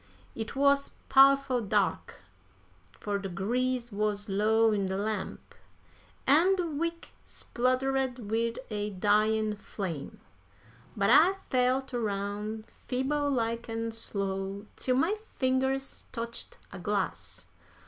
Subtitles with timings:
[0.33, 2.21] It wuz powerful dark,
[2.91, 5.53] fur de grease wuz low in de lamp,
[6.25, 10.19] an' de wick spluttered wid a dyin' flame.
[10.97, 17.45] But I felt aroun', feeble like an' slow, till my fingers touched a glass.